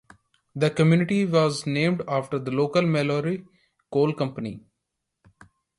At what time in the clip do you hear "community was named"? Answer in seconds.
0.71-2.01